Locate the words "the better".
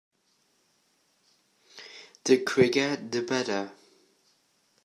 2.95-3.71